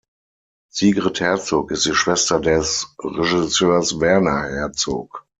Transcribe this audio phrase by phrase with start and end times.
[0.71, 5.27] Sigrid Herzog ist die Schwester des Regisseurs Werner Herzog.